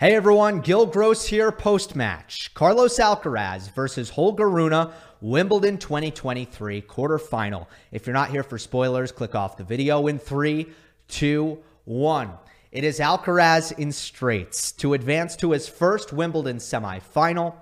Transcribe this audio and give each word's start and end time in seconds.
Hey 0.00 0.14
everyone, 0.14 0.60
Gill 0.60 0.86
Gross 0.86 1.26
here 1.26 1.52
post 1.52 1.94
match. 1.94 2.54
Carlos 2.54 2.98
Alcaraz 2.98 3.70
versus 3.74 4.08
Holger 4.08 4.48
Rune, 4.48 4.90
Wimbledon 5.20 5.76
2023 5.76 6.80
quarterfinal. 6.80 7.66
If 7.92 8.06
you're 8.06 8.14
not 8.14 8.30
here 8.30 8.42
for 8.42 8.56
spoilers, 8.56 9.12
click 9.12 9.34
off 9.34 9.58
the 9.58 9.64
video 9.64 10.06
in 10.06 10.18
three, 10.18 10.68
two, 11.06 11.58
one. 11.84 12.32
It 12.72 12.82
is 12.82 12.98
Alcaraz 12.98 13.78
in 13.78 13.92
straights 13.92 14.72
to 14.72 14.94
advance 14.94 15.36
to 15.36 15.50
his 15.50 15.68
first 15.68 16.14
Wimbledon 16.14 16.56
semifinal, 16.56 17.54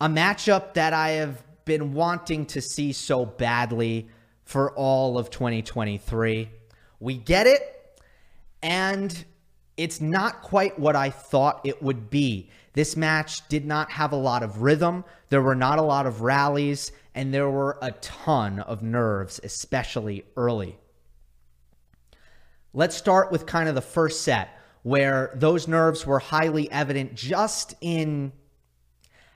a 0.00 0.08
matchup 0.08 0.74
that 0.74 0.92
I 0.92 1.08
have 1.08 1.42
been 1.64 1.92
wanting 1.92 2.46
to 2.46 2.62
see 2.62 2.92
so 2.92 3.26
badly 3.26 4.08
for 4.44 4.70
all 4.74 5.18
of 5.18 5.28
2023. 5.28 6.50
We 7.00 7.16
get 7.16 7.48
it, 7.48 8.00
and 8.62 9.24
it's 9.76 10.00
not 10.00 10.42
quite 10.42 10.78
what 10.78 10.96
I 10.96 11.10
thought 11.10 11.60
it 11.64 11.82
would 11.82 12.10
be. 12.10 12.50
This 12.74 12.96
match 12.96 13.46
did 13.48 13.64
not 13.64 13.90
have 13.92 14.12
a 14.12 14.16
lot 14.16 14.42
of 14.42 14.62
rhythm. 14.62 15.04
There 15.28 15.42
were 15.42 15.54
not 15.54 15.78
a 15.78 15.82
lot 15.82 16.06
of 16.06 16.20
rallies, 16.20 16.92
and 17.14 17.32
there 17.32 17.50
were 17.50 17.78
a 17.82 17.92
ton 17.92 18.60
of 18.60 18.82
nerves, 18.82 19.40
especially 19.42 20.24
early. 20.36 20.76
Let's 22.72 22.96
start 22.96 23.30
with 23.30 23.46
kind 23.46 23.68
of 23.68 23.74
the 23.74 23.80
first 23.80 24.22
set, 24.22 24.58
where 24.82 25.32
those 25.36 25.68
nerves 25.68 26.06
were 26.06 26.18
highly 26.18 26.70
evident 26.70 27.14
just 27.14 27.74
in 27.80 28.32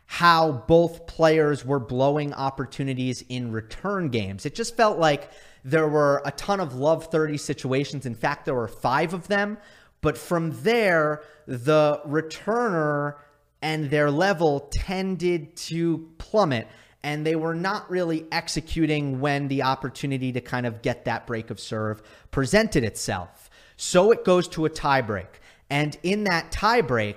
how 0.06 0.52
both 0.66 1.06
players 1.06 1.64
were 1.64 1.78
blowing 1.78 2.32
opportunities 2.32 3.22
in 3.28 3.52
return 3.52 4.08
games. 4.08 4.46
It 4.46 4.54
just 4.54 4.76
felt 4.76 4.98
like 4.98 5.30
there 5.64 5.86
were 5.86 6.22
a 6.24 6.30
ton 6.32 6.60
of 6.60 6.74
love 6.74 7.10
30 7.10 7.36
situations. 7.36 8.06
In 8.06 8.14
fact, 8.14 8.46
there 8.46 8.54
were 8.54 8.68
five 8.68 9.12
of 9.12 9.28
them 9.28 9.58
but 10.00 10.16
from 10.16 10.52
there, 10.62 11.22
the 11.46 12.00
returner 12.06 13.16
and 13.62 13.90
their 13.90 14.10
level 14.10 14.68
tended 14.72 15.56
to 15.56 16.08
plummet, 16.18 16.68
and 17.02 17.26
they 17.26 17.36
were 17.36 17.54
not 17.54 17.90
really 17.90 18.26
executing 18.30 19.20
when 19.20 19.48
the 19.48 19.62
opportunity 19.62 20.32
to 20.32 20.40
kind 20.40 20.66
of 20.66 20.82
get 20.82 21.04
that 21.04 21.26
break 21.26 21.50
of 21.50 21.58
serve 21.58 22.02
presented 22.30 22.84
itself. 22.84 23.50
So 23.76 24.10
it 24.10 24.24
goes 24.24 24.48
to 24.48 24.66
a 24.66 24.70
tiebreak. 24.70 25.28
And 25.70 25.96
in 26.02 26.24
that 26.24 26.50
tiebreak, 26.50 27.16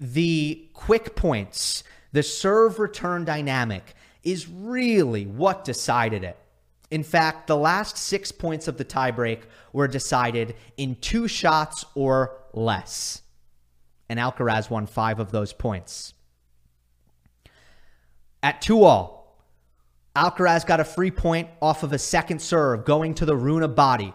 the 0.00 0.68
quick 0.72 1.14
points, 1.14 1.84
the 2.12 2.22
serve 2.22 2.78
return 2.78 3.24
dynamic 3.24 3.94
is 4.22 4.48
really 4.48 5.26
what 5.26 5.64
decided 5.64 6.24
it. 6.24 6.36
In 6.92 7.02
fact, 7.02 7.46
the 7.46 7.56
last 7.56 7.96
six 7.96 8.30
points 8.30 8.68
of 8.68 8.76
the 8.76 8.84
tiebreak 8.84 9.44
were 9.72 9.88
decided 9.88 10.54
in 10.76 10.96
two 10.96 11.26
shots 11.26 11.86
or 11.94 12.36
less. 12.52 13.22
And 14.10 14.20
Alcaraz 14.20 14.68
won 14.68 14.84
five 14.84 15.18
of 15.18 15.32
those 15.32 15.54
points. 15.54 16.12
At 18.42 18.60
two 18.60 18.84
all, 18.84 19.42
Alcaraz 20.14 20.66
got 20.66 20.80
a 20.80 20.84
free 20.84 21.10
point 21.10 21.48
off 21.62 21.82
of 21.82 21.94
a 21.94 21.98
second 21.98 22.42
serve 22.42 22.84
going 22.84 23.14
to 23.14 23.24
the 23.24 23.36
Rune 23.36 23.74
body. 23.74 24.12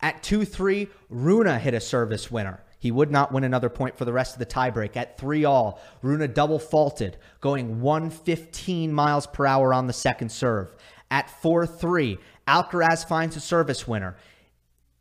At 0.00 0.22
2 0.22 0.44
3, 0.44 0.88
Rune 1.10 1.58
hit 1.60 1.74
a 1.74 1.80
service 1.80 2.30
winner. 2.30 2.62
He 2.78 2.90
would 2.90 3.10
not 3.10 3.32
win 3.32 3.44
another 3.44 3.70
point 3.70 3.96
for 3.96 4.04
the 4.04 4.12
rest 4.12 4.34
of 4.34 4.38
the 4.38 4.46
tiebreak. 4.46 4.96
At 4.96 5.18
3 5.18 5.44
all, 5.44 5.80
Rune 6.02 6.30
double 6.32 6.58
faulted, 6.58 7.16
going 7.40 7.80
115 7.80 8.92
miles 8.92 9.26
per 9.26 9.46
hour 9.46 9.72
on 9.72 9.86
the 9.86 9.94
second 9.94 10.30
serve. 10.30 10.74
At 11.14 11.30
4 11.30 11.64
3, 11.64 12.18
Alcaraz 12.48 13.06
finds 13.06 13.36
a 13.36 13.40
service 13.40 13.86
winner. 13.86 14.16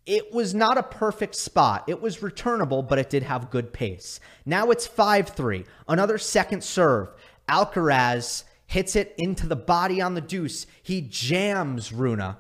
It 0.05 0.31
was 0.31 0.53
not 0.53 0.77
a 0.77 0.83
perfect 0.83 1.33
spot. 1.33 1.85
It 1.87 2.03
was 2.03 2.21
returnable, 2.21 2.83
but 2.83 2.99
it 2.99 3.09
did 3.09 3.23
have 3.23 3.49
good 3.49 3.73
pace. 3.73 4.19
Now 4.45 4.69
it's 4.69 4.85
5 4.85 5.29
3. 5.29 5.65
Another 5.87 6.19
second 6.19 6.63
serve. 6.63 7.09
Alcaraz 7.49 8.43
hits 8.67 8.95
it 8.95 9.15
into 9.17 9.47
the 9.47 9.55
body 9.55 10.01
on 10.01 10.13
the 10.13 10.21
deuce. 10.21 10.67
He 10.83 11.01
jams 11.01 11.91
Rune. 11.91 12.35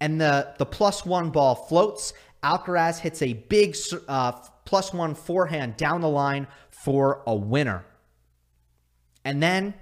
And 0.00 0.18
the, 0.18 0.54
the 0.56 0.64
plus 0.64 1.04
one 1.04 1.28
ball 1.28 1.54
floats. 1.54 2.14
Alcaraz 2.42 3.00
hits 3.00 3.20
a 3.20 3.34
big 3.34 3.76
uh, 4.08 4.32
plus 4.64 4.94
one 4.94 5.14
forehand 5.14 5.76
down 5.76 6.00
the 6.00 6.08
line 6.08 6.46
for 6.70 7.22
a 7.26 7.36
winner. 7.36 7.84
And 9.22 9.42
then 9.42 9.74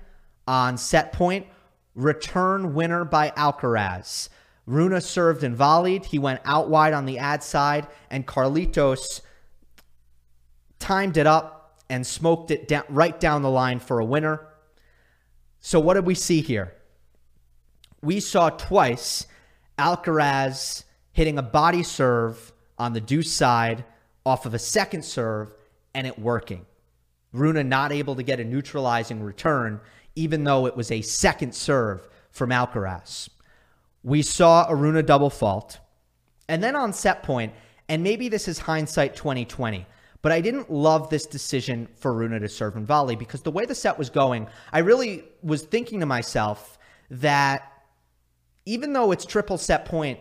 on 0.48 0.76
set 0.76 1.12
point, 1.12 1.46
return 1.94 2.74
winner 2.74 3.04
by 3.04 3.30
Alcaraz. 3.30 4.28
Rune 4.66 4.98
served 5.00 5.44
and 5.44 5.56
volleyed. 5.56 6.06
He 6.06 6.18
went 6.18 6.40
out 6.44 6.68
wide 6.68 6.92
on 6.92 7.04
the 7.04 7.18
ad 7.18 7.42
side, 7.42 7.86
and 8.10 8.26
Carlitos 8.26 9.20
timed 10.78 11.16
it 11.16 11.26
up 11.26 11.82
and 11.88 12.06
smoked 12.06 12.50
it 12.50 12.66
down, 12.66 12.84
right 12.88 13.18
down 13.18 13.42
the 13.42 13.50
line 13.50 13.78
for 13.78 14.00
a 14.00 14.04
winner. 14.04 14.46
So, 15.60 15.80
what 15.80 15.94
did 15.94 16.06
we 16.06 16.14
see 16.14 16.40
here? 16.40 16.74
We 18.02 18.20
saw 18.20 18.50
twice 18.50 19.26
Alcaraz 19.78 20.84
hitting 21.12 21.38
a 21.38 21.42
body 21.42 21.82
serve 21.82 22.52
on 22.78 22.92
the 22.92 23.00
deuce 23.00 23.30
side 23.30 23.84
off 24.26 24.46
of 24.46 24.54
a 24.54 24.58
second 24.58 25.04
serve 25.04 25.54
and 25.94 26.06
it 26.06 26.18
working. 26.18 26.66
Rune 27.32 27.68
not 27.68 27.92
able 27.92 28.14
to 28.16 28.22
get 28.22 28.40
a 28.40 28.44
neutralizing 28.44 29.22
return 29.22 29.80
even 30.16 30.44
though 30.44 30.66
it 30.66 30.76
was 30.76 30.90
a 30.90 31.02
second 31.02 31.54
serve 31.54 32.08
from 32.30 32.50
Alcaraz. 32.50 33.28
We 34.02 34.22
saw 34.22 34.68
Aruna 34.68 35.04
double 35.04 35.30
fault. 35.30 35.78
And 36.48 36.62
then 36.62 36.76
on 36.76 36.92
set 36.92 37.22
point, 37.22 37.52
and 37.88 38.02
maybe 38.02 38.28
this 38.28 38.48
is 38.48 38.58
hindsight 38.58 39.16
2020, 39.16 39.86
but 40.22 40.32
I 40.32 40.40
didn't 40.40 40.70
love 40.70 41.10
this 41.10 41.26
decision 41.26 41.88
for 41.96 42.12
Aruna 42.12 42.40
to 42.40 42.48
serve 42.48 42.76
and 42.76 42.86
volley 42.86 43.16
because 43.16 43.42
the 43.42 43.50
way 43.50 43.66
the 43.66 43.74
set 43.74 43.98
was 43.98 44.10
going, 44.10 44.48
I 44.72 44.80
really 44.80 45.24
was 45.42 45.62
thinking 45.62 46.00
to 46.00 46.06
myself 46.06 46.78
that 47.10 47.70
even 48.66 48.92
though 48.92 49.12
it's 49.12 49.24
triple 49.24 49.58
set 49.58 49.84
point, 49.84 50.18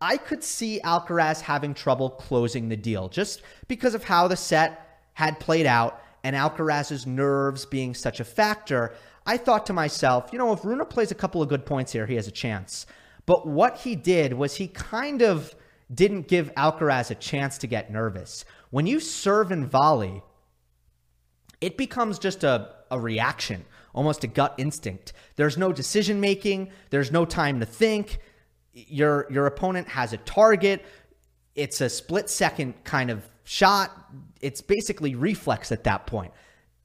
I 0.00 0.16
could 0.16 0.42
see 0.42 0.80
Alcaraz 0.84 1.40
having 1.40 1.72
trouble 1.72 2.10
closing 2.10 2.68
the 2.68 2.76
deal 2.76 3.08
just 3.08 3.42
because 3.68 3.94
of 3.94 4.04
how 4.04 4.28
the 4.28 4.36
set 4.36 5.00
had 5.14 5.38
played 5.38 5.66
out 5.66 6.02
and 6.24 6.34
Alcaraz's 6.34 7.06
nerves 7.06 7.64
being 7.64 7.94
such 7.94 8.18
a 8.18 8.24
factor. 8.24 8.94
I 9.26 9.36
thought 9.36 9.66
to 9.66 9.72
myself, 9.72 10.30
you 10.32 10.38
know, 10.38 10.52
if 10.52 10.64
Rune 10.64 10.84
plays 10.86 11.10
a 11.10 11.14
couple 11.14 11.42
of 11.42 11.48
good 11.48 11.64
points 11.64 11.92
here, 11.92 12.06
he 12.06 12.14
has 12.16 12.28
a 12.28 12.32
chance. 12.32 12.86
But 13.26 13.46
what 13.46 13.78
he 13.78 13.96
did 13.96 14.34
was 14.34 14.56
he 14.56 14.68
kind 14.68 15.22
of 15.22 15.54
didn't 15.92 16.28
give 16.28 16.54
Alcaraz 16.54 17.10
a 17.10 17.14
chance 17.14 17.58
to 17.58 17.66
get 17.66 17.90
nervous. 17.90 18.44
When 18.70 18.86
you 18.86 19.00
serve 19.00 19.50
and 19.50 19.66
volley, 19.66 20.22
it 21.60 21.78
becomes 21.78 22.18
just 22.18 22.44
a, 22.44 22.74
a 22.90 22.98
reaction, 22.98 23.64
almost 23.94 24.24
a 24.24 24.26
gut 24.26 24.54
instinct. 24.58 25.12
There's 25.36 25.56
no 25.56 25.72
decision 25.72 26.20
making, 26.20 26.70
there's 26.90 27.12
no 27.12 27.24
time 27.24 27.60
to 27.60 27.66
think. 27.66 28.18
Your 28.72 29.26
your 29.30 29.46
opponent 29.46 29.88
has 29.88 30.12
a 30.12 30.16
target. 30.18 30.84
It's 31.54 31.80
a 31.80 31.88
split 31.88 32.28
second 32.28 32.82
kind 32.82 33.08
of 33.08 33.26
shot. 33.44 33.92
It's 34.40 34.60
basically 34.60 35.14
reflex 35.14 35.70
at 35.70 35.84
that 35.84 36.06
point. 36.06 36.32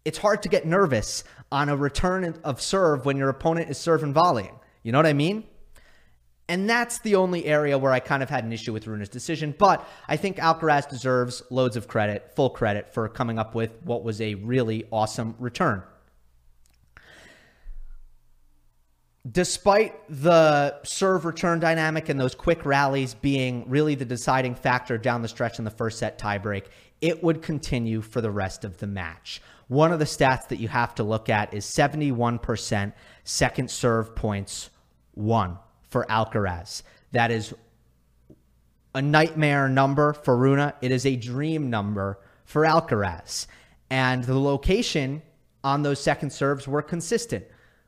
It's 0.10 0.18
hard 0.18 0.42
to 0.42 0.50
get 0.50 0.66
nervous 0.66 1.24
on 1.52 1.70
a 1.70 1.78
return 1.78 2.36
of 2.44 2.60
serve 2.60 3.06
when 3.06 3.16
your 3.16 3.30
opponent 3.30 3.70
is 3.70 3.78
serving 3.78 4.12
volleying. 4.12 4.58
You 4.82 4.92
know 4.92 4.98
what 4.98 5.06
I 5.06 5.14
mean? 5.14 5.44
And 6.48 6.68
that's 6.68 6.98
the 6.98 7.14
only 7.14 7.46
area 7.46 7.78
where 7.78 7.92
I 7.92 8.00
kind 8.00 8.24
of 8.24 8.30
had 8.32 8.44
an 8.44 8.52
issue 8.52 8.74
with 8.74 8.88
Rune's 8.88 9.08
decision. 9.08 9.54
But 9.56 9.88
I 10.08 10.18
think 10.18 10.38
Alcaraz 10.38 10.90
deserves 10.90 11.44
loads 11.52 11.78
of 11.78 11.88
credit, 11.88 12.32
full 12.36 12.50
credit, 12.50 12.92
for 12.92 13.08
coming 13.08 13.38
up 13.38 13.54
with 13.54 13.70
what 13.84 14.04
was 14.04 14.20
a 14.20 14.34
really 14.34 14.86
awesome 14.92 15.36
return. 15.38 15.84
Despite 19.32 19.94
the 20.10 20.82
serve 20.82 21.26
return 21.26 21.60
dynamic 21.60 22.10
and 22.10 22.20
those 22.20 22.34
quick 22.34 22.66
rallies 22.66 23.14
being 23.14 23.70
really 23.70 23.94
the 23.94 24.06
deciding 24.06 24.56
factor 24.56 24.98
down 24.98 25.22
the 25.22 25.28
stretch 25.28 25.60
in 25.60 25.66
the 25.66 25.70
first 25.70 26.00
set 26.00 26.18
tiebreak, 26.18 26.66
it 27.00 27.24
would 27.24 27.44
continue 27.44 28.02
for 28.02 28.22
the 28.22 28.32
rest 28.32 28.66
of 28.66 28.80
the 28.80 28.88
match. 28.88 29.40
One 29.70 29.92
of 29.92 30.00
the 30.00 30.06
stats 30.06 30.48
that 30.48 30.60
you 30.60 30.68
have 30.68 30.96
to 30.96 31.04
look 31.04 31.30
at 31.30 31.54
is 31.54 31.64
71% 31.64 32.92
second 33.24 33.72
serve 33.72 34.16
points 34.16 34.72
won 35.16 35.60
for 35.90 36.06
Alcaraz. 36.10 36.82
That 37.12 37.30
is 37.30 37.54
a 38.96 39.02
nightmare 39.02 39.70
number 39.70 40.14
for 40.14 40.36
Rune. 40.36 40.74
It 40.82 40.92
is 40.92 41.06
a 41.06 41.16
dream 41.16 41.70
number 41.70 42.20
for 42.46 42.64
Alcaraz. 42.64 43.46
And 43.92 44.24
the 44.24 44.40
location 44.40 45.22
on 45.64 45.84
those 45.84 46.02
second 46.02 46.32
serves 46.32 46.68
were 46.68 46.82
consistent. 46.82 47.46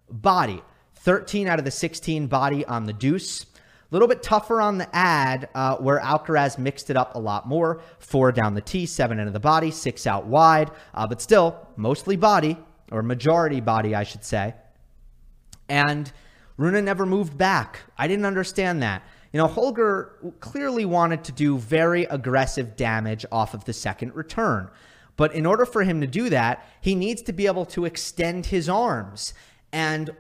Body, 0.08 0.62
13 0.98 1.48
out 1.48 1.58
of 1.58 1.66
the 1.66 1.72
16 1.72 2.28
body 2.28 2.64
on 2.66 2.86
the 2.86 2.94
deuce. 2.94 3.48
A 3.92 3.96
little 3.96 4.08
bit 4.08 4.24
tougher 4.24 4.62
on 4.62 4.78
the 4.78 4.96
ad, 4.96 5.50
uh, 5.54 5.76
where 5.76 6.00
Alcaraz 6.00 6.58
mixed 6.58 6.90
it 6.90 6.96
up 6.96 7.16
a 7.16 7.20
lot 7.20 7.46
more. 7.46 7.82
Four 8.00 8.32
down 8.32 8.54
the 8.54 8.62
tee, 8.62 8.86
seven 8.86 9.20
into 9.20 9.34
the 9.34 9.40
body, 9.40 9.70
six 9.70 10.08
out 10.08 10.26
wide, 10.26 10.72
uh, 10.94 11.06
but 11.06 11.22
still 11.22 11.68
mostly 11.76 12.16
body, 12.16 12.58
or 12.90 13.04
majority 13.04 13.60
body, 13.60 13.94
I 13.94 14.04
should 14.04 14.24
say. 14.24 14.54
And 15.68 16.10
Rune 16.56 16.86
never 16.86 17.06
moved 17.06 17.38
back. 17.38 17.82
I 17.98 18.08
didn't 18.08 18.26
understand 18.26 18.82
that. 18.82 19.04
You 19.34 19.40
know, 19.40 19.48
Holger 19.48 20.34
clearly 20.40 20.86
wanted 20.86 21.26
to 21.26 21.34
do 21.34 21.58
very 21.58 22.04
aggressive 22.06 22.78
damage 22.78 23.26
off 23.30 23.54
of 23.54 23.66
the 23.66 23.74
second 23.74 24.16
return. 24.16 24.70
But 25.18 25.36
in 25.36 25.46
order 25.46 25.66
for 25.66 25.84
him 25.84 26.00
to 26.00 26.08
do 26.08 26.30
that, 26.30 26.66
he 26.80 26.96
needs 26.96 27.22
to 27.24 27.34
be 27.34 27.46
able 27.46 27.66
to 27.68 27.84
extend 27.84 28.46
his 28.46 28.70
arms. 28.70 29.34
And 29.74 30.12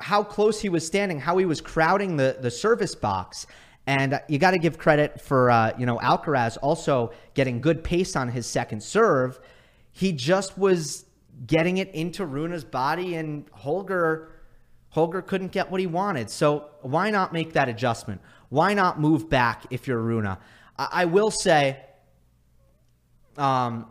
how 0.00 0.22
close 0.22 0.60
he 0.60 0.68
was 0.68 0.86
standing, 0.86 1.20
how 1.20 1.38
he 1.38 1.44
was 1.44 1.60
crowding 1.60 2.16
the, 2.16 2.36
the 2.40 2.50
service 2.50 2.94
box. 2.94 3.46
And 3.86 4.20
you 4.28 4.38
got 4.38 4.52
to 4.52 4.58
give 4.58 4.78
credit 4.78 5.20
for, 5.20 5.50
uh, 5.50 5.72
you 5.78 5.86
know, 5.86 5.98
Alcaraz 5.98 6.56
also 6.62 7.12
getting 7.34 7.60
good 7.60 7.84
pace 7.84 8.16
on 8.16 8.28
his 8.28 8.46
second 8.46 8.82
serve. 8.82 9.38
He 9.92 10.12
just 10.12 10.56
was 10.56 11.04
getting 11.46 11.76
it 11.78 11.94
into 11.94 12.24
Rune's 12.24 12.64
body, 12.64 13.14
and 13.14 13.44
Holger 13.52 14.30
Holger 14.90 15.22
couldn't 15.22 15.50
get 15.50 15.72
what 15.72 15.80
he 15.80 15.88
wanted. 15.88 16.30
So 16.30 16.70
why 16.82 17.10
not 17.10 17.32
make 17.32 17.54
that 17.54 17.68
adjustment? 17.68 18.20
Why 18.48 18.74
not 18.74 19.00
move 19.00 19.28
back 19.28 19.64
if 19.70 19.88
you're 19.88 19.98
Rune? 19.98 20.24
I, 20.24 20.38
I 20.78 21.04
will 21.06 21.32
say, 21.32 21.80
um, 23.36 23.86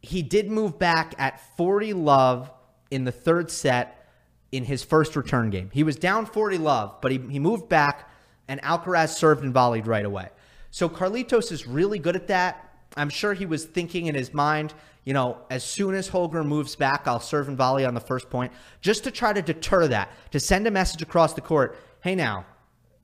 he 0.00 0.22
did 0.22 0.48
move 0.48 0.78
back 0.78 1.14
at 1.18 1.40
40 1.56 1.92
love 1.94 2.52
in 2.92 3.04
the 3.04 3.12
third 3.12 3.50
set 3.50 4.06
in 4.52 4.64
his 4.64 4.84
first 4.84 5.16
return 5.16 5.48
game. 5.48 5.70
He 5.72 5.82
was 5.82 5.96
down 5.96 6.26
40 6.26 6.58
love, 6.58 7.00
but 7.00 7.10
he, 7.10 7.18
he 7.18 7.38
moved 7.38 7.68
back 7.68 8.10
and 8.48 8.60
Alcaraz 8.60 9.14
served 9.14 9.42
and 9.42 9.52
volleyed 9.52 9.86
right 9.86 10.04
away. 10.04 10.28
So 10.70 10.88
Carlitos 10.88 11.50
is 11.50 11.66
really 11.66 11.98
good 11.98 12.16
at 12.16 12.26
that. 12.28 12.76
I'm 12.96 13.08
sure 13.08 13.32
he 13.32 13.46
was 13.46 13.64
thinking 13.64 14.06
in 14.06 14.14
his 14.14 14.34
mind, 14.34 14.74
you 15.04 15.14
know, 15.14 15.38
as 15.50 15.64
soon 15.64 15.94
as 15.94 16.08
Holger 16.08 16.44
moves 16.44 16.76
back, 16.76 17.04
I'll 17.06 17.18
serve 17.18 17.48
and 17.48 17.56
volley 17.56 17.86
on 17.86 17.94
the 17.94 18.00
first 18.00 18.28
point, 18.28 18.52
just 18.82 19.04
to 19.04 19.10
try 19.10 19.32
to 19.32 19.40
deter 19.40 19.88
that, 19.88 20.10
to 20.30 20.38
send 20.38 20.66
a 20.66 20.70
message 20.70 21.00
across 21.00 21.32
the 21.32 21.40
court. 21.40 21.78
Hey, 22.00 22.14
now, 22.14 22.44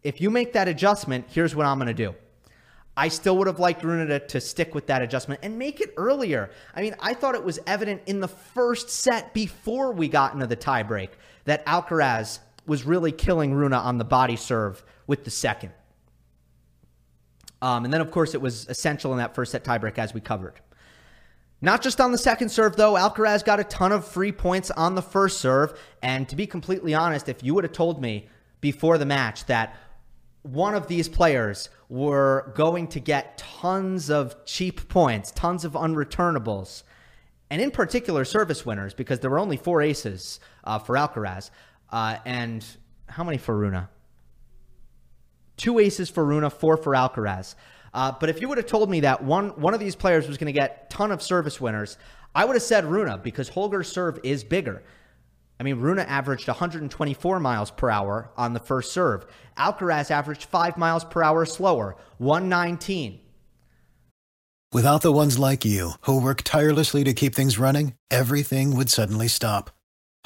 if 0.02 0.20
you 0.20 0.30
make 0.30 0.52
that 0.52 0.68
adjustment, 0.68 1.24
here's 1.28 1.56
what 1.56 1.64
I'm 1.64 1.78
going 1.78 1.88
to 1.88 1.94
do. 1.94 2.14
I 2.98 3.06
still 3.06 3.36
would 3.38 3.46
have 3.46 3.60
liked 3.60 3.84
Rune 3.84 4.08
to, 4.08 4.18
to 4.18 4.40
stick 4.40 4.74
with 4.74 4.88
that 4.88 5.02
adjustment 5.02 5.38
and 5.44 5.56
make 5.56 5.80
it 5.80 5.94
earlier. 5.96 6.50
I 6.74 6.82
mean, 6.82 6.96
I 6.98 7.14
thought 7.14 7.36
it 7.36 7.44
was 7.44 7.60
evident 7.64 8.02
in 8.06 8.18
the 8.18 8.26
first 8.26 8.90
set 8.90 9.32
before 9.32 9.92
we 9.92 10.08
got 10.08 10.34
into 10.34 10.48
the 10.48 10.56
tiebreak 10.56 11.10
that 11.44 11.64
Alcaraz 11.64 12.40
was 12.66 12.84
really 12.84 13.12
killing 13.12 13.54
Rune 13.54 13.72
on 13.72 13.98
the 13.98 14.04
body 14.04 14.34
serve 14.34 14.84
with 15.06 15.22
the 15.24 15.30
second. 15.30 15.70
Um, 17.62 17.84
and 17.84 17.94
then, 17.94 18.00
of 18.00 18.10
course, 18.10 18.34
it 18.34 18.40
was 18.40 18.68
essential 18.68 19.12
in 19.12 19.18
that 19.18 19.32
first 19.32 19.52
set 19.52 19.62
tiebreak, 19.62 19.96
as 19.96 20.12
we 20.12 20.20
covered. 20.20 20.54
Not 21.60 21.82
just 21.82 22.00
on 22.00 22.10
the 22.10 22.18
second 22.18 22.48
serve, 22.48 22.74
though. 22.74 22.94
Alcaraz 22.94 23.44
got 23.44 23.60
a 23.60 23.64
ton 23.64 23.92
of 23.92 24.08
free 24.08 24.32
points 24.32 24.72
on 24.72 24.96
the 24.96 25.02
first 25.02 25.38
serve. 25.38 25.78
And 26.02 26.28
to 26.28 26.34
be 26.34 26.48
completely 26.48 26.94
honest, 26.94 27.28
if 27.28 27.44
you 27.44 27.54
would 27.54 27.62
have 27.62 27.72
told 27.72 28.02
me 28.02 28.28
before 28.60 28.98
the 28.98 29.06
match 29.06 29.46
that 29.46 29.76
one 30.42 30.74
of 30.74 30.86
these 30.86 31.08
players 31.08 31.68
were 31.88 32.52
going 32.54 32.86
to 32.88 33.00
get 33.00 33.38
tons 33.38 34.10
of 34.10 34.44
cheap 34.44 34.88
points, 34.88 35.30
tons 35.30 35.64
of 35.64 35.72
unreturnables, 35.72 36.82
and 37.50 37.62
in 37.62 37.70
particular 37.70 38.24
service 38.24 38.64
winners, 38.64 38.94
because 38.94 39.20
there 39.20 39.30
were 39.30 39.38
only 39.38 39.56
four 39.56 39.82
aces 39.82 40.40
uh, 40.64 40.78
for 40.78 40.94
Alcaraz. 40.96 41.50
Uh, 41.90 42.18
and 42.24 42.64
how 43.08 43.24
many 43.24 43.38
for 43.38 43.56
Rune? 43.56 43.88
Two 45.56 45.78
aces 45.78 46.10
for 46.10 46.24
Rune, 46.24 46.48
four 46.50 46.76
for 46.76 46.92
Alcaraz. 46.92 47.54
Uh, 47.94 48.12
but 48.20 48.28
if 48.28 48.40
you 48.40 48.48
would 48.48 48.58
have 48.58 48.66
told 48.66 48.90
me 48.90 49.00
that 49.00 49.24
one 49.24 49.48
one 49.60 49.74
of 49.74 49.80
these 49.80 49.96
players 49.96 50.28
was 50.28 50.36
going 50.36 50.52
to 50.52 50.58
get 50.58 50.90
ton 50.90 51.10
of 51.10 51.22
service 51.22 51.60
winners, 51.60 51.96
I 52.34 52.44
would 52.44 52.54
have 52.54 52.62
said 52.62 52.84
Rune 52.84 53.20
because 53.22 53.48
Holger's 53.48 53.90
serve 53.90 54.20
is 54.22 54.44
bigger. 54.44 54.82
I 55.58 55.64
mean, 55.64 55.80
Rune 55.80 55.98
averaged 55.98 56.46
124 56.46 57.40
miles 57.40 57.70
per 57.70 57.90
hour 57.90 58.30
on 58.36 58.52
the 58.52 58.60
first 58.60 58.92
serve. 58.92 59.26
Alcaraz 59.56 60.10
averaged 60.10 60.44
5 60.44 60.76
miles 60.76 61.04
per 61.04 61.22
hour 61.22 61.44
slower, 61.44 61.96
119. 62.18 63.20
Without 64.72 65.00
the 65.00 65.12
ones 65.12 65.38
like 65.38 65.64
you, 65.64 65.92
who 66.02 66.20
work 66.20 66.42
tirelessly 66.42 67.02
to 67.02 67.14
keep 67.14 67.34
things 67.34 67.58
running, 67.58 67.94
everything 68.10 68.76
would 68.76 68.90
suddenly 68.90 69.26
stop. 69.26 69.70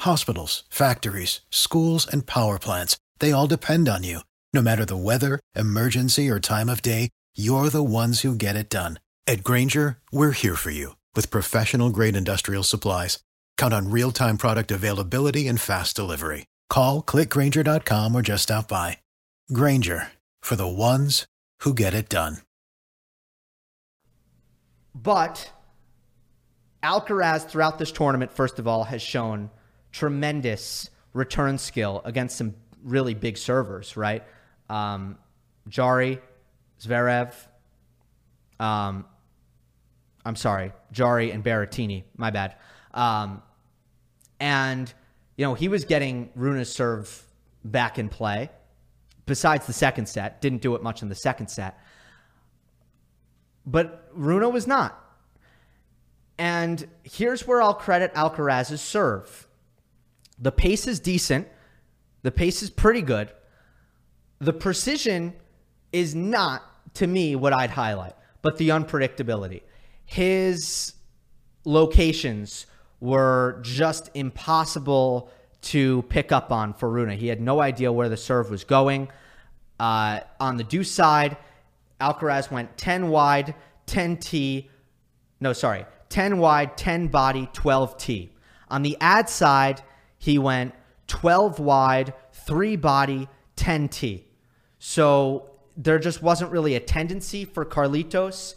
Hospitals, 0.01 0.63
factories, 0.69 1.39
schools, 1.49 2.05
and 2.05 2.25
power 2.25 2.59
plants, 2.59 2.97
they 3.19 3.31
all 3.31 3.47
depend 3.47 3.87
on 3.87 4.03
you. 4.03 4.19
No 4.53 4.61
matter 4.61 4.85
the 4.85 4.97
weather, 4.97 5.39
emergency, 5.55 6.29
or 6.29 6.41
time 6.41 6.67
of 6.67 6.81
day, 6.81 7.09
you're 7.35 7.69
the 7.69 7.83
ones 7.83 8.21
who 8.21 8.35
get 8.35 8.57
it 8.57 8.69
done. 8.69 8.99
At 9.25 9.43
Grainger, 9.43 9.97
we're 10.11 10.31
here 10.31 10.55
for 10.55 10.71
you 10.71 10.97
with 11.15 11.31
professional 11.31 11.89
grade 11.89 12.15
industrial 12.17 12.63
supplies. 12.63 13.19
Count 13.63 13.73
on 13.73 13.91
real 13.91 14.11
time 14.11 14.37
product 14.37 14.71
availability 14.71 15.47
and 15.47 15.57
fast 15.57 15.95
delivery. 15.95 16.47
Call 16.67 17.01
click 17.01 17.29
grainger.com 17.29 18.13
or 18.13 18.21
just 18.21 18.43
stop 18.43 18.67
by. 18.67 18.97
Grainger 19.53 20.11
for 20.41 20.57
the 20.57 20.67
ones 20.67 21.25
who 21.61 21.73
get 21.73 21.93
it 21.93 22.09
done. 22.09 22.39
But 24.93 25.49
Alcaraz 26.83 27.47
throughout 27.47 27.77
this 27.77 27.93
tournament, 27.93 28.33
first 28.33 28.59
of 28.59 28.67
all, 28.67 28.83
has 28.83 29.01
shown 29.01 29.49
tremendous 29.93 30.89
return 31.13 31.57
skill 31.57 32.01
against 32.03 32.35
some 32.35 32.55
really 32.83 33.13
big 33.13 33.37
servers, 33.37 33.95
right? 33.95 34.25
Um, 34.69 35.17
Jarry, 35.69 36.19
Zverev, 36.81 37.33
um, 38.59 39.05
I'm 40.25 40.35
sorry, 40.35 40.73
Jarry 40.91 41.31
and 41.31 41.41
Berrettini. 41.41 42.03
My 42.17 42.29
bad. 42.29 42.55
Um, 42.93 43.41
and 44.43 44.93
you 45.37 45.45
know 45.45 45.53
he 45.53 45.69
was 45.69 45.85
getting 45.85 46.29
Rune's 46.35 46.67
serve 46.67 47.23
back 47.63 47.97
in 47.97 48.09
play. 48.09 48.49
Besides 49.25 49.65
the 49.65 49.73
second 49.73 50.07
set, 50.07 50.41
didn't 50.41 50.61
do 50.61 50.75
it 50.75 50.83
much 50.83 51.01
in 51.01 51.07
the 51.07 51.15
second 51.15 51.47
set. 51.47 51.79
But 53.65 54.09
Rune 54.11 54.51
was 54.51 54.67
not. 54.67 54.99
And 56.37 56.85
here's 57.03 57.47
where 57.47 57.61
I'll 57.61 57.73
credit 57.73 58.13
Alcaraz's 58.15 58.81
serve. 58.81 59.47
The 60.39 60.51
pace 60.51 60.87
is 60.87 60.99
decent. 60.99 61.47
The 62.23 62.31
pace 62.31 62.61
is 62.61 62.69
pretty 62.69 63.01
good. 63.01 63.31
The 64.39 64.51
precision 64.51 65.35
is 65.93 66.15
not 66.15 66.63
to 66.95 67.07
me 67.07 67.37
what 67.37 67.53
I'd 67.53 67.69
highlight, 67.69 68.15
but 68.41 68.57
the 68.57 68.69
unpredictability. 68.69 69.61
His 70.05 70.95
locations 71.63 72.65
were 73.03 73.59
just 73.61 74.09
impossible 74.13 75.29
to 75.61 76.03
pick 76.03 76.31
up 76.31 76.53
on 76.53 76.73
for 76.73 76.89
Rune. 76.89 77.09
He 77.09 77.27
had 77.27 77.41
no 77.41 77.59
idea 77.59 77.91
where 77.91 78.07
the 78.07 78.15
serve 78.15 78.49
was 78.49 78.63
going. 78.63 79.09
Uh, 79.77 80.21
on 80.39 80.55
the 80.55 80.63
deuce 80.63 80.89
side, 80.89 81.35
Alcaraz 81.99 82.49
went 82.49 82.77
10 82.77 83.09
wide, 83.09 83.55
10 83.87 84.17
T, 84.17 84.69
no, 85.41 85.51
sorry, 85.51 85.85
10 86.07 86.37
wide, 86.37 86.77
10 86.77 87.07
body, 87.07 87.49
12 87.51 87.97
T. 87.97 88.31
On 88.69 88.83
the 88.83 88.95
ad 89.01 89.27
side, 89.27 89.81
he 90.17 90.37
went 90.37 90.73
12 91.07 91.59
wide, 91.59 92.13
3 92.31 92.77
body, 92.77 93.27
10 93.57 93.89
T. 93.89 94.23
So 94.79 95.49
there 95.75 95.99
just 95.99 96.21
wasn't 96.21 96.51
really 96.51 96.75
a 96.75 96.79
tendency 96.79 97.43
for 97.43 97.65
Carlitos. 97.65 98.55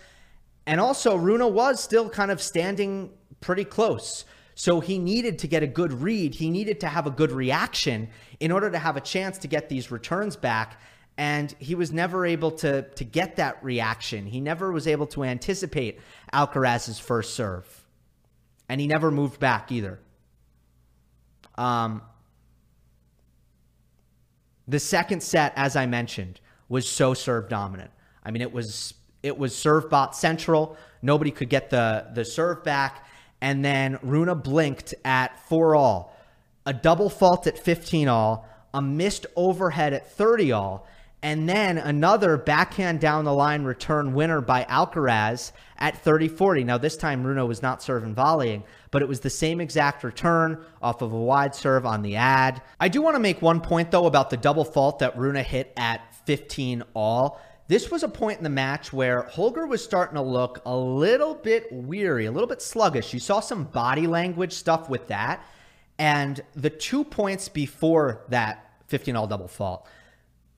And 0.66 0.80
also, 0.80 1.16
Rune 1.16 1.52
was 1.52 1.82
still 1.82 2.08
kind 2.08 2.30
of 2.30 2.40
standing 2.40 3.10
pretty 3.40 3.64
close. 3.64 4.24
So 4.54 4.80
he 4.80 4.98
needed 4.98 5.38
to 5.40 5.48
get 5.48 5.62
a 5.62 5.66
good 5.66 5.92
read. 5.92 6.34
He 6.34 6.48
needed 6.48 6.80
to 6.80 6.88
have 6.88 7.06
a 7.06 7.10
good 7.10 7.30
reaction 7.30 8.08
in 8.40 8.50
order 8.50 8.70
to 8.70 8.78
have 8.78 8.96
a 8.96 9.00
chance 9.00 9.38
to 9.38 9.48
get 9.48 9.68
these 9.68 9.90
returns 9.90 10.34
back. 10.36 10.80
And 11.18 11.54
he 11.58 11.74
was 11.74 11.92
never 11.92 12.24
able 12.26 12.50
to, 12.52 12.82
to 12.82 13.04
get 13.04 13.36
that 13.36 13.62
reaction. 13.62 14.26
He 14.26 14.40
never 14.40 14.72
was 14.72 14.86
able 14.86 15.06
to 15.08 15.24
anticipate 15.24 16.00
Alcaraz's 16.32 16.98
first 16.98 17.34
serve. 17.34 17.86
And 18.68 18.80
he 18.80 18.86
never 18.86 19.10
moved 19.10 19.38
back 19.40 19.70
either. 19.70 20.00
Um, 21.56 22.02
the 24.68 24.80
second 24.80 25.22
set, 25.22 25.52
as 25.56 25.76
I 25.76 25.86
mentioned, 25.86 26.40
was 26.68 26.88
so 26.88 27.14
serve 27.14 27.48
dominant. 27.48 27.90
I 28.24 28.30
mean, 28.30 28.42
it 28.42 28.52
was 28.52 28.94
it 29.22 29.38
was 29.38 29.56
serve 29.56 29.88
bot 29.88 30.16
central. 30.16 30.76
Nobody 31.02 31.30
could 31.30 31.48
get 31.48 31.70
the 31.70 32.08
the 32.14 32.24
serve 32.24 32.64
back, 32.64 33.06
and 33.46 33.64
then 33.64 33.96
Rune 34.02 34.36
blinked 34.40 34.92
at 35.04 35.38
four 35.48 35.76
all, 35.76 36.16
a 36.66 36.72
double 36.72 37.08
fault 37.08 37.46
at 37.46 37.56
15 37.56 38.08
all, 38.08 38.44
a 38.74 38.82
missed 38.82 39.24
overhead 39.36 39.92
at 39.92 40.10
30 40.10 40.50
all, 40.50 40.84
and 41.22 41.48
then 41.48 41.78
another 41.78 42.38
backhand 42.38 42.98
down 42.98 43.24
the 43.24 43.32
line 43.32 43.62
return 43.62 44.14
winner 44.14 44.40
by 44.40 44.64
Alcaraz 44.64 45.52
at 45.78 45.96
30 45.96 46.26
40. 46.26 46.64
Now, 46.64 46.76
this 46.76 46.96
time 46.96 47.22
Rune 47.22 47.46
was 47.46 47.62
not 47.62 47.84
serving 47.84 48.16
volleying, 48.16 48.64
but 48.90 49.00
it 49.00 49.06
was 49.06 49.20
the 49.20 49.30
same 49.30 49.60
exact 49.60 50.02
return 50.02 50.64
off 50.82 51.00
of 51.00 51.12
a 51.12 51.16
wide 51.16 51.54
serve 51.54 51.86
on 51.86 52.02
the 52.02 52.16
ad. 52.16 52.60
I 52.80 52.88
do 52.88 53.00
want 53.00 53.14
to 53.14 53.20
make 53.20 53.42
one 53.42 53.60
point, 53.60 53.92
though, 53.92 54.06
about 54.06 54.30
the 54.30 54.36
double 54.36 54.64
fault 54.64 54.98
that 54.98 55.16
Rune 55.16 55.36
hit 55.36 55.72
at 55.76 56.00
15 56.26 56.82
all. 56.94 57.40
This 57.68 57.90
was 57.90 58.04
a 58.04 58.08
point 58.08 58.38
in 58.38 58.44
the 58.44 58.50
match 58.50 58.92
where 58.92 59.23
Holger 59.23 59.66
was 59.66 59.82
starting 59.82 60.14
to 60.14 60.23
look 60.23 60.62
a 60.64 60.76
little 60.76 61.35
bit 61.35 61.66
weary, 61.73 62.26
a 62.26 62.30
little 62.30 62.46
bit 62.46 62.62
sluggish. 62.62 63.12
You 63.12 63.18
saw 63.18 63.40
some 63.40 63.64
body 63.64 64.06
language 64.06 64.52
stuff 64.52 64.88
with 64.88 65.08
that. 65.08 65.44
And 65.99 66.40
the 66.54 66.70
two 66.70 67.02
points 67.02 67.49
before 67.49 68.25
that 68.28 68.70
15 68.87 69.16
all 69.16 69.26
double 69.26 69.49
fault, 69.49 69.87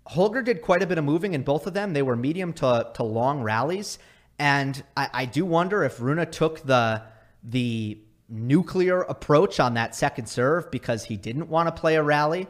Holger 0.07 0.43
did 0.43 0.61
quite 0.61 0.83
a 0.83 0.87
bit 0.87 0.99
of 0.99 1.05
moving 1.05 1.33
in 1.33 1.43
both 1.43 1.67
of 1.67 1.73
them. 1.73 1.95
They 1.95 2.03
were 2.03 2.17
medium 2.17 2.53
to, 2.55 2.91
to 2.95 3.03
long 3.03 3.43
rallies. 3.43 3.99
And 4.38 4.83
I, 4.97 5.09
I 5.12 5.25
do 5.25 5.47
wonder 5.47 5.85
if 5.85 6.00
Rune 6.00 6.31
took 6.31 6.62
the 6.67 7.03
the 7.45 7.99
nuclear 8.29 9.03
approach 9.03 9.61
on 9.61 9.75
that 9.75 9.95
second 9.95 10.27
serve 10.27 10.71
because 10.71 11.05
he 11.05 11.17
didn't 11.17 11.49
want 11.49 11.75
to 11.75 11.81
play 11.81 11.95
a 11.97 12.03
rally. 12.03 12.47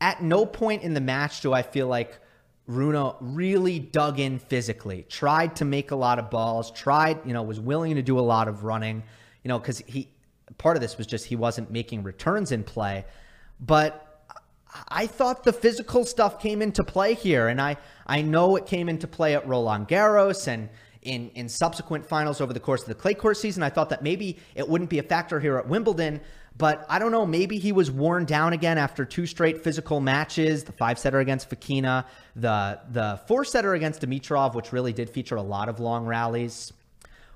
At 0.00 0.22
no 0.22 0.44
point 0.44 0.82
in 0.82 0.92
the 0.92 1.00
match 1.00 1.40
do 1.40 1.52
I 1.52 1.62
feel 1.62 1.86
like 1.86 2.18
Rune 2.66 3.12
really 3.20 3.78
dug 3.78 4.18
in 4.18 4.38
physically, 4.38 5.04
tried 5.08 5.56
to 5.56 5.64
make 5.64 5.90
a 5.90 5.96
lot 5.96 6.18
of 6.18 6.30
balls, 6.30 6.70
tried, 6.70 7.18
you 7.26 7.32
know, 7.34 7.42
was 7.42 7.60
willing 7.60 7.94
to 7.96 8.02
do 8.02 8.18
a 8.18 8.22
lot 8.22 8.48
of 8.48 8.64
running, 8.64 9.02
you 9.42 9.48
know, 9.48 9.58
because 9.58 9.78
he 9.86 10.08
part 10.58 10.76
of 10.76 10.80
this 10.80 10.96
was 10.96 11.06
just 11.06 11.26
he 11.26 11.36
wasn't 11.36 11.70
making 11.70 12.02
returns 12.02 12.52
in 12.52 12.64
play. 12.64 13.04
But 13.60 14.28
I 14.88 15.06
thought 15.06 15.44
the 15.44 15.52
physical 15.52 16.04
stuff 16.04 16.40
came 16.40 16.62
into 16.62 16.82
play 16.82 17.14
here, 17.14 17.48
and 17.48 17.60
I 17.60 17.76
I 18.06 18.22
know 18.22 18.56
it 18.56 18.66
came 18.66 18.88
into 18.88 19.06
play 19.06 19.34
at 19.34 19.46
Roland 19.46 19.88
Garros 19.88 20.48
and 20.48 20.70
in 21.02 21.28
in 21.34 21.50
subsequent 21.50 22.06
finals 22.06 22.40
over 22.40 22.54
the 22.54 22.60
course 22.60 22.80
of 22.80 22.88
the 22.88 22.94
clay 22.94 23.14
court 23.14 23.36
season. 23.36 23.62
I 23.62 23.68
thought 23.68 23.90
that 23.90 24.02
maybe 24.02 24.38
it 24.54 24.66
wouldn't 24.66 24.88
be 24.88 24.98
a 24.98 25.02
factor 25.02 25.38
here 25.38 25.58
at 25.58 25.68
Wimbledon, 25.68 26.20
but 26.56 26.86
I 26.88 26.98
don't 26.98 27.10
know. 27.10 27.26
Maybe 27.26 27.58
he 27.58 27.72
was 27.72 27.90
worn 27.90 28.24
down 28.24 28.52
again 28.52 28.78
after 28.78 29.04
two 29.04 29.26
straight 29.26 29.62
physical 29.62 30.00
matches: 30.00 30.64
the 30.64 30.72
five 30.72 30.98
setter 30.98 31.18
against 31.18 31.50
Fokina, 31.50 32.04
the 32.36 32.80
the 32.90 33.20
four 33.26 33.44
setter 33.44 33.74
against 33.74 34.02
Dimitrov, 34.02 34.54
which 34.54 34.72
really 34.72 34.92
did 34.92 35.10
feature 35.10 35.36
a 35.36 35.42
lot 35.42 35.68
of 35.68 35.80
long 35.80 36.06
rallies. 36.06 36.72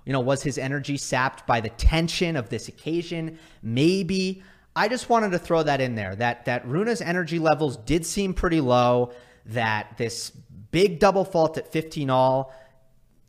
You 0.04 0.12
know, 0.12 0.20
was 0.20 0.42
his 0.42 0.56
energy 0.56 0.96
sapped 0.96 1.46
by 1.46 1.60
the 1.60 1.68
tension 1.70 2.36
of 2.36 2.48
this 2.48 2.68
occasion? 2.68 3.38
Maybe. 3.62 4.42
I 4.76 4.86
just 4.86 5.08
wanted 5.08 5.32
to 5.32 5.38
throw 5.40 5.64
that 5.64 5.80
in 5.80 5.96
there. 5.96 6.14
That 6.14 6.44
that 6.44 6.66
Rune's 6.66 7.00
energy 7.00 7.40
levels 7.40 7.76
did 7.76 8.06
seem 8.06 8.34
pretty 8.34 8.60
low. 8.60 9.12
That 9.46 9.96
this 9.98 10.30
big 10.70 11.00
double 11.00 11.24
fault 11.24 11.58
at 11.58 11.72
15 11.72 12.10
all. 12.10 12.54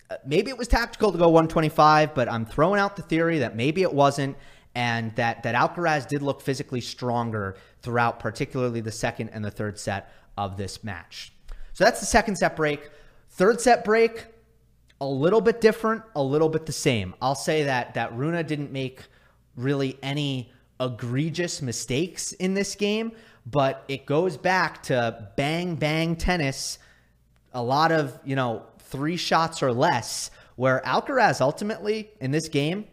Uh, 0.09 0.17
maybe 0.25 0.49
it 0.49 0.57
was 0.57 0.67
tactical 0.67 1.11
to 1.11 1.17
go 1.17 1.29
125, 1.29 2.13
but 2.13 2.29
I'm 2.29 2.45
throwing 2.45 2.79
out 2.79 2.95
the 2.95 3.01
theory 3.01 3.39
that 3.39 3.55
maybe 3.55 3.81
it 3.81 3.93
wasn't, 3.93 4.35
and 4.79 5.13
that 5.15 5.43
that 5.43 5.55
Alcaraz 5.55 6.07
did 6.07 6.21
look 6.21 6.39
physically 6.39 6.79
stronger 6.79 7.57
throughout, 7.81 8.17
particularly 8.17 8.79
the 8.79 8.93
second 8.93 9.27
and 9.33 9.43
the 9.43 9.51
third 9.51 9.77
set 9.77 10.09
of 10.37 10.55
this 10.55 10.85
match. 10.85 11.33
So 11.73 11.83
that's 11.83 11.99
the 11.99 12.05
second 12.05 12.37
set 12.37 12.55
break. 12.55 12.89
Third 13.31 13.59
set 13.59 13.83
break, 13.83 14.27
a 15.01 15.05
little 15.05 15.41
bit 15.41 15.59
different, 15.59 16.03
a 16.15 16.23
little 16.23 16.47
bit 16.47 16.65
the 16.65 16.71
same. 16.71 17.13
I'll 17.21 17.35
say 17.35 17.63
that 17.63 17.95
that 17.95 18.15
Rune 18.15 18.45
didn't 18.45 18.71
make 18.71 19.03
really 19.57 19.99
any 20.01 20.49
egregious 20.79 21.61
mistakes 21.61 22.31
in 22.31 22.53
this 22.53 22.75
game, 22.75 23.11
but 23.45 23.83
it 23.89 24.05
goes 24.05 24.37
back 24.37 24.81
to 24.83 25.27
bang 25.35 25.75
bang 25.75 26.15
tennis, 26.15 26.79
a 27.51 27.61
lot 27.61 27.91
of, 27.91 28.17
you 28.23 28.37
know, 28.37 28.63
three 28.77 29.17
shots 29.17 29.61
or 29.61 29.73
less, 29.73 30.31
where 30.55 30.81
Alcaraz 30.85 31.41
ultimately 31.41 32.11
in 32.21 32.31
this 32.31 32.47
game, 32.47 32.85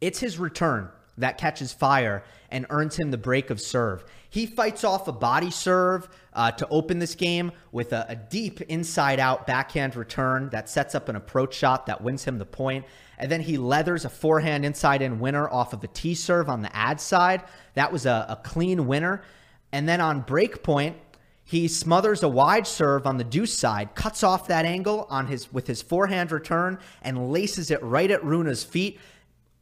it's 0.00 0.20
his 0.20 0.38
return 0.38 0.90
that 1.18 1.38
catches 1.38 1.72
fire 1.72 2.22
and 2.50 2.66
earns 2.70 2.96
him 2.96 3.10
the 3.10 3.18
break 3.18 3.50
of 3.50 3.60
serve. 3.60 4.04
He 4.28 4.46
fights 4.46 4.84
off 4.84 5.08
a 5.08 5.12
body 5.12 5.50
serve 5.50 6.08
uh, 6.34 6.50
to 6.52 6.68
open 6.68 6.98
this 6.98 7.14
game 7.14 7.52
with 7.72 7.92
a, 7.92 8.04
a 8.10 8.16
deep 8.16 8.60
inside 8.62 9.18
out 9.18 9.46
backhand 9.46 9.96
return 9.96 10.50
that 10.50 10.68
sets 10.68 10.94
up 10.94 11.08
an 11.08 11.16
approach 11.16 11.54
shot 11.54 11.86
that 11.86 12.02
wins 12.02 12.24
him 12.24 12.38
the 12.38 12.44
point. 12.44 12.84
And 13.18 13.30
then 13.32 13.40
he 13.40 13.56
leathers 13.56 14.04
a 14.04 14.10
forehand 14.10 14.66
inside 14.66 15.00
in 15.00 15.18
winner 15.18 15.48
off 15.48 15.72
of 15.72 15.82
a 15.82 15.88
T 15.88 16.14
serve 16.14 16.50
on 16.50 16.60
the 16.60 16.76
ad 16.76 17.00
side. 17.00 17.42
That 17.74 17.90
was 17.90 18.04
a, 18.04 18.26
a 18.28 18.36
clean 18.36 18.86
winner. 18.86 19.22
And 19.72 19.88
then 19.88 20.02
on 20.02 20.20
break 20.20 20.62
point, 20.62 20.96
he 21.44 21.68
smothers 21.68 22.22
a 22.22 22.28
wide 22.28 22.66
serve 22.66 23.06
on 23.06 23.18
the 23.18 23.24
deuce 23.24 23.54
side, 23.56 23.94
cuts 23.94 24.24
off 24.24 24.48
that 24.48 24.66
angle 24.66 25.06
on 25.08 25.28
his 25.28 25.52
with 25.52 25.66
his 25.66 25.80
forehand 25.80 26.32
return, 26.32 26.78
and 27.02 27.30
laces 27.30 27.70
it 27.70 27.82
right 27.82 28.10
at 28.10 28.24
Rune's 28.24 28.64
feet. 28.64 28.98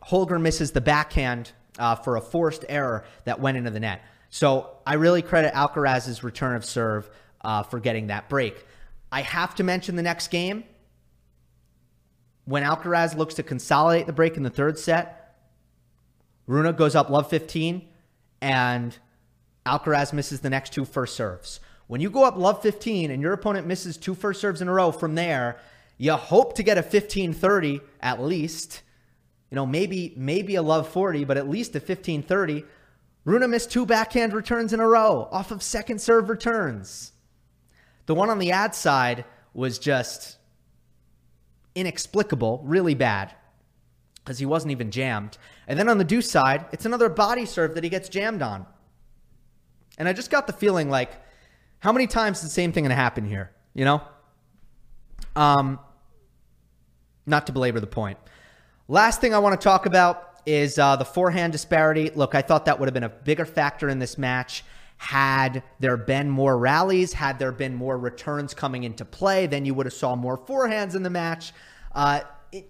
Holger 0.05 0.39
misses 0.39 0.73
the 0.73 0.81
backhand 0.81 1.53
uh, 1.79 1.97
for 1.97 2.17
a 2.17 2.21
forced 2.21 2.65
error 2.69 3.05
that 3.25 3.41
went 3.41 3.57
into 3.57 3.71
the 3.71 3.81
net. 3.81 4.03
So 4.31 4.79
I 4.87 4.95
really 4.95 5.23
credit 5.23 5.55
Alcaraz's 5.55 6.23
return 6.23 6.57
of 6.57 6.65
serve 6.65 7.09
uh, 7.41 7.63
for 7.63 7.81
getting 7.81 8.09
that 8.09 8.29
break. 8.29 8.67
I 9.11 9.23
have 9.23 9.55
to 9.57 9.65
mention 9.65 9.97
the 9.97 10.03
next 10.03 10.29
game 10.29 10.65
when 12.45 12.63
Alcaraz 12.63 13.17
looks 13.17 13.35
to 13.35 13.43
consolidate 13.43 14.07
the 14.07 14.13
break 14.13 14.37
in 14.37 14.43
the 14.43 14.51
third 14.51 14.79
set, 14.79 15.37
Rune 16.47 16.75
goes 16.77 16.95
up 16.95 17.09
love 17.09 17.31
15 17.31 17.89
and 18.43 18.97
Alcaraz 19.65 20.13
misses 20.13 20.41
the 20.41 20.51
next 20.51 20.73
two 20.73 20.85
first 20.85 21.17
serves. 21.17 21.61
When 21.87 22.01
you 22.01 22.11
go 22.11 22.25
up 22.25 22.37
love 22.37 22.61
15 22.63 23.11
and 23.11 23.23
your 23.23 23.33
opponent 23.33 23.67
misses 23.67 23.97
two 23.97 24.15
first 24.15 24.41
serves 24.41 24.61
in 24.61 24.69
a 24.69 24.73
row 24.73 24.93
from 24.93 25.15
there, 25.15 25.59
you 25.97 26.13
hope 26.13 26.55
to 26.57 26.63
get 26.63 26.77
a 26.77 26.83
15-30 26.83 27.81
at 28.01 28.21
least. 28.21 28.83
You 29.55 29.61
know, 29.61 29.67
maybe 29.67 30.13
maybe 30.17 30.57
a 30.57 30.63
love 30.63 30.89
40, 30.89 31.23
but 31.27 31.37
at 31.37 31.49
least 31.49 31.77
a 31.77 31.81
15-30. 31.81 32.65
Rune 33.25 33.49
missed 33.49 33.71
two 33.71 33.87
backhand 33.87 34.33
returns 34.33 34.73
in 34.73 34.81
a 34.81 34.89
row 34.89 35.29
off 35.31 35.53
of 35.53 35.63
second 35.63 36.01
serve 36.01 36.29
returns. 36.29 37.13
The 38.07 38.17
one 38.17 38.31
on 38.31 38.41
the 38.41 38.51
ad 38.51 38.75
side 38.75 39.25
was 39.53 39.79
just 39.79 40.39
inexplicable, 41.77 42.63
really 42.65 42.95
bad, 42.95 43.33
because 44.17 44.41
he 44.41 44.45
wasn't 44.45 44.73
even 44.73 44.91
jammed. 44.91 45.39
And 45.69 45.79
then 45.79 45.89
on 45.89 45.99
the 45.99 46.05
deuce 46.05 46.29
side, 46.29 46.67
it's 46.73 46.85
another 46.85 47.09
body 47.09 47.47
serve 47.47 47.77
that 47.77 47.85
he 47.85 47.91
gets 47.91 48.09
jammed 48.09 48.43
on. 48.43 48.67
And 49.99 50.09
I 50.09 50.13
just 50.13 50.33
got 50.33 50.49
the 50.49 50.53
feeling 50.53 50.91
like, 50.91 51.13
how 51.79 51.93
many 51.93 52.09
times 52.09 52.39
is 52.39 52.43
the 52.43 52.51
same 52.51 52.73
thing 52.73 52.83
going 52.83 52.91
to 52.91 52.97
happen 52.97 53.25
here? 53.25 53.53
You 53.73 53.85
know? 53.85 54.03
Um, 55.37 55.79
not 57.25 57.47
to 57.47 57.53
belabor 57.53 57.79
the 57.79 57.87
point. 57.87 58.19
Last 58.89 59.23
thing 59.23 59.33
I 59.33 59.39
want 59.39 59.59
to 59.59 59.65
talk 59.65 59.87
about 59.87 60.41
is 60.45 60.79
uh, 60.79 60.97
the 60.97 61.07
forehand 61.07 61.53
disparity. 61.53 62.11
Look, 62.11 62.35
I 62.35 62.43
thought 62.43 62.67
that 62.67 62.79
would 62.79 62.87
have 62.87 62.93
been 62.93 63.05
a 63.05 63.09
bigger 63.09 63.47
factor 63.47 63.89
in 63.89 63.99
this 63.99 64.19
match 64.19 64.63
had 64.99 65.63
there 65.81 65.97
been 65.97 66.29
more 66.29 66.59
rallies, 66.59 67.15
had 67.15 67.39
there 67.39 67.51
been 67.51 67.75
more 67.75 67.97
returns 67.97 68.53
coming 68.53 68.85
into 68.85 69.05
play, 69.07 69.47
then 69.47 69.65
you 69.65 69.73
would 69.73 69.87
have 69.87 69.95
saw 69.95 70.15
more 70.15 70.37
forehands 70.37 70.95
in 70.95 71.03
the 71.03 71.11
match. 71.11 71.53
Uh, 71.95 72.21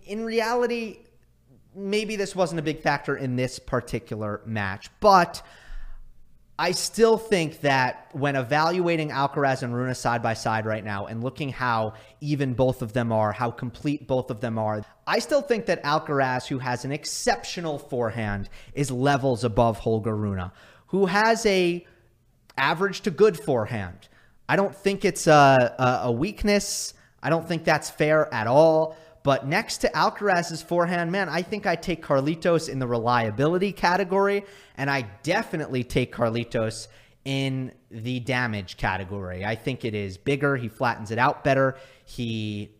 in 0.06 0.24
reality, 0.24 0.98
maybe 1.74 2.14
this 2.14 2.36
wasn't 2.36 2.58
a 2.60 2.62
big 2.62 2.80
factor 2.80 3.16
in 3.16 3.34
this 3.34 3.58
particular 3.58 4.40
match, 4.46 4.90
but 5.00 5.42
I 6.58 6.70
still 6.70 7.18
think 7.18 7.62
that 7.62 8.08
when 8.12 8.36
evaluating 8.36 9.10
Alcaraz 9.10 9.64
and 9.64 9.74
Rune 9.74 9.92
side 9.94 10.22
by 10.22 10.34
side 10.34 10.66
right 10.66 10.84
now 10.84 11.06
and 11.06 11.22
looking 11.22 11.48
how 11.48 11.94
even 12.20 12.54
both 12.54 12.80
of 12.80 12.92
them 12.92 13.10
are, 13.10 13.32
how 13.32 13.50
complete 13.50 14.06
both 14.06 14.30
of 14.30 14.40
them 14.40 14.56
are, 14.56 14.84
I 15.04 15.18
still 15.18 15.42
think 15.42 15.66
that 15.66 15.82
Alcaraz, 15.82 16.46
who 16.46 16.60
has 16.60 16.84
an 16.84 16.92
exceptional 16.92 17.78
forehand, 17.78 18.48
is 18.72 18.92
levels 18.92 19.42
above 19.42 19.80
Holger 19.80 20.16
Rune, 20.16 20.50
who 20.86 21.06
has 21.06 21.44
a 21.44 21.84
average 22.56 23.00
to 23.00 23.10
good 23.10 23.36
forehand. 23.36 24.08
I 24.48 24.54
don't 24.54 24.74
think 24.74 25.04
it's 25.04 25.26
a, 25.26 25.74
a, 25.76 26.08
a 26.08 26.12
weakness. 26.12 26.94
I 27.20 27.30
don't 27.30 27.48
think 27.48 27.64
that's 27.64 27.90
fair 27.90 28.32
at 28.32 28.46
all. 28.46 28.96
But 29.24 29.46
next 29.46 29.78
to 29.78 29.88
Alcaraz's 29.88 30.62
forehand, 30.62 31.10
man, 31.10 31.30
I 31.30 31.40
think 31.40 31.66
I 31.66 31.76
take 31.76 32.04
Carlitos 32.04 32.68
in 32.68 32.78
the 32.78 32.86
reliability 32.86 33.72
category, 33.72 34.44
and 34.76 34.90
I 34.90 35.06
definitely 35.22 35.82
take 35.82 36.14
Carlitos 36.14 36.88
in 37.24 37.72
the 37.90 38.20
damage 38.20 38.76
category. 38.76 39.42
I 39.42 39.54
think 39.54 39.86
it 39.86 39.94
is 39.94 40.18
bigger. 40.18 40.56
He 40.56 40.68
flattens 40.68 41.10
it 41.10 41.18
out 41.18 41.42
better. 41.42 41.76
He 42.04 42.70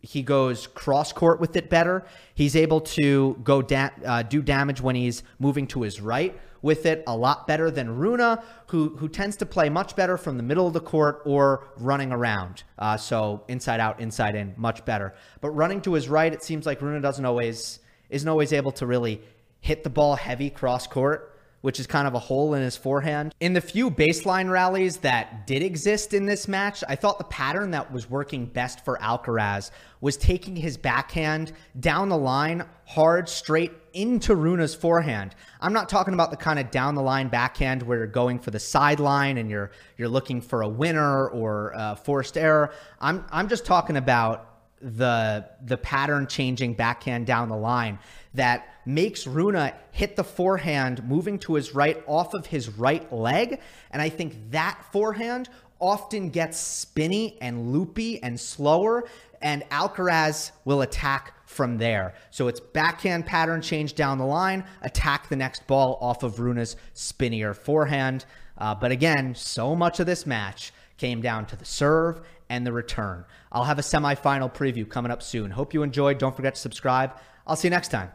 he 0.00 0.22
goes 0.22 0.66
cross 0.66 1.12
court 1.12 1.38
with 1.38 1.54
it 1.56 1.68
better. 1.68 2.06
He's 2.34 2.56
able 2.56 2.80
to 2.80 3.38
go 3.44 3.60
da- 3.60 3.90
uh, 4.06 4.22
do 4.22 4.40
damage 4.40 4.80
when 4.80 4.94
he's 4.94 5.22
moving 5.38 5.66
to 5.66 5.82
his 5.82 6.00
right 6.00 6.38
with 6.68 6.84
it 6.84 7.02
a 7.06 7.16
lot 7.16 7.46
better 7.46 7.70
than 7.70 7.96
Rune, 7.96 8.38
who 8.66 8.90
who 8.98 9.08
tends 9.08 9.36
to 9.36 9.46
play 9.46 9.70
much 9.70 9.96
better 9.96 10.18
from 10.18 10.36
the 10.36 10.42
middle 10.42 10.66
of 10.66 10.74
the 10.74 10.82
court 10.82 11.22
or 11.24 11.64
running 11.78 12.12
around. 12.12 12.62
Uh, 12.78 12.98
so 12.98 13.42
inside 13.48 13.80
out, 13.80 13.98
inside 14.00 14.34
in, 14.34 14.52
much 14.58 14.84
better. 14.84 15.14
But 15.40 15.50
running 15.52 15.80
to 15.80 15.94
his 15.94 16.10
right, 16.10 16.30
it 16.30 16.42
seems 16.42 16.66
like 16.66 16.82
Rune 16.82 17.00
doesn't 17.00 17.24
always 17.24 17.80
isn't 18.10 18.28
always 18.28 18.52
able 18.52 18.72
to 18.72 18.86
really 18.86 19.22
hit 19.60 19.82
the 19.82 19.90
ball 19.90 20.16
heavy 20.16 20.50
cross 20.50 20.86
court 20.86 21.37
which 21.60 21.80
is 21.80 21.86
kind 21.86 22.06
of 22.06 22.14
a 22.14 22.18
hole 22.18 22.54
in 22.54 22.62
his 22.62 22.76
forehand. 22.76 23.34
In 23.40 23.52
the 23.52 23.60
few 23.60 23.90
baseline 23.90 24.50
rallies 24.50 24.98
that 24.98 25.46
did 25.46 25.62
exist 25.62 26.14
in 26.14 26.26
this 26.26 26.46
match, 26.46 26.84
I 26.88 26.94
thought 26.94 27.18
the 27.18 27.24
pattern 27.24 27.72
that 27.72 27.92
was 27.92 28.08
working 28.08 28.46
best 28.46 28.84
for 28.84 28.98
Alcaraz 28.98 29.70
was 30.00 30.16
taking 30.16 30.54
his 30.54 30.76
backhand 30.76 31.52
down 31.80 32.08
the 32.08 32.16
line 32.16 32.64
hard 32.84 33.28
straight 33.28 33.72
into 33.92 34.36
Rune's 34.36 34.74
forehand. 34.74 35.34
I'm 35.60 35.72
not 35.72 35.88
talking 35.88 36.14
about 36.14 36.30
the 36.30 36.36
kind 36.36 36.58
of 36.58 36.70
down 36.70 36.94
the 36.94 37.02
line 37.02 37.28
backhand 37.28 37.82
where 37.82 37.98
you're 37.98 38.06
going 38.06 38.38
for 38.38 38.52
the 38.52 38.60
sideline 38.60 39.38
and 39.38 39.50
you're 39.50 39.72
you're 39.96 40.08
looking 40.08 40.40
for 40.40 40.62
a 40.62 40.68
winner 40.68 41.28
or 41.28 41.72
a 41.74 41.96
forced 41.96 42.38
error. 42.38 42.72
I'm 43.00 43.24
I'm 43.30 43.48
just 43.48 43.64
talking 43.64 43.96
about 43.96 44.47
the 44.80 45.48
the 45.64 45.76
pattern 45.76 46.26
changing 46.26 46.74
backhand 46.74 47.26
down 47.26 47.48
the 47.48 47.56
line 47.56 47.98
that 48.34 48.68
makes 48.86 49.26
Rune 49.26 49.72
hit 49.90 50.16
the 50.16 50.24
forehand 50.24 51.02
moving 51.04 51.38
to 51.40 51.54
his 51.54 51.74
right 51.74 52.02
off 52.06 52.34
of 52.34 52.46
his 52.46 52.68
right 52.68 53.10
leg. 53.12 53.60
And 53.90 54.00
I 54.00 54.08
think 54.08 54.50
that 54.50 54.80
forehand 54.92 55.48
often 55.80 56.30
gets 56.30 56.58
spinny 56.58 57.38
and 57.40 57.72
loopy 57.72 58.22
and 58.22 58.38
slower, 58.38 59.08
and 59.40 59.62
Alcaraz 59.70 60.52
will 60.64 60.82
attack 60.82 61.34
from 61.48 61.78
there. 61.78 62.14
So 62.30 62.48
it's 62.48 62.60
backhand 62.60 63.26
pattern 63.26 63.62
change 63.62 63.94
down 63.94 64.18
the 64.18 64.26
line, 64.26 64.64
attack 64.82 65.28
the 65.28 65.36
next 65.36 65.66
ball 65.66 65.98
off 66.00 66.22
of 66.22 66.40
Rune's 66.40 66.76
spinnier 66.94 67.54
forehand. 67.54 68.24
Uh, 68.56 68.74
but 68.74 68.90
again, 68.90 69.34
so 69.34 69.74
much 69.74 70.00
of 70.00 70.06
this 70.06 70.26
match 70.26 70.72
came 70.96 71.20
down 71.20 71.46
to 71.46 71.56
the 71.56 71.64
serve 71.64 72.20
and 72.50 72.66
the 72.66 72.72
return. 72.72 73.24
I'll 73.52 73.64
have 73.64 73.78
a 73.78 73.82
semifinal 73.82 74.52
preview 74.52 74.88
coming 74.88 75.12
up 75.12 75.22
soon. 75.22 75.50
Hope 75.50 75.74
you 75.74 75.82
enjoyed. 75.82 76.18
Don't 76.18 76.34
forget 76.34 76.54
to 76.54 76.60
subscribe. 76.60 77.12
I'll 77.46 77.56
see 77.56 77.68
you 77.68 77.70
next 77.70 77.88
time. 77.88 78.10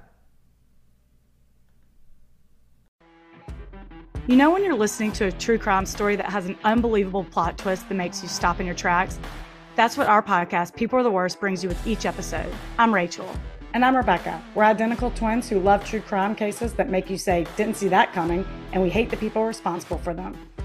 You 4.26 4.38
know, 4.38 4.52
when 4.52 4.64
you're 4.64 4.74
listening 4.74 5.12
to 5.14 5.26
a 5.26 5.32
true 5.34 5.58
crime 5.58 5.86
story 5.86 6.16
that 6.16 6.28
has 6.28 6.46
an 6.46 6.58
unbelievable 6.64 7.26
plot 7.26 7.58
twist 7.58 7.90
that 7.90 7.96
makes 7.96 8.24
you 8.24 8.30
stop 8.30 8.62
in 8.62 8.66
your 8.66 8.76
tracks? 8.76 9.20
That's 9.76 9.98
what 9.98 10.08
our 10.08 10.24
podcast, 10.24 10.76
People 10.76 11.00
Are 11.00 11.04
the 11.04 11.12
Worst, 11.12 11.42
brings 11.42 11.62
you 11.62 11.68
with 11.68 11.86
each 11.86 12.06
episode. 12.06 12.54
I'm 12.78 12.94
Rachel. 12.94 13.30
And 13.74 13.84
I'm 13.84 13.98
Rebecca. 13.98 14.42
We're 14.56 14.64
identical 14.64 15.12
twins 15.12 15.50
who 15.50 15.60
love 15.60 15.84
true 15.84 16.00
crime 16.00 16.36
cases 16.36 16.74
that 16.74 16.90
make 16.90 17.10
you 17.10 17.18
say, 17.18 17.48
didn't 17.58 17.76
see 17.76 17.88
that 17.90 18.14
coming, 18.14 18.46
and 18.72 18.82
we 18.82 18.90
hate 18.90 19.10
the 19.10 19.18
people 19.18 19.44
responsible 19.44 19.98
for 19.98 20.14
them. 20.14 20.38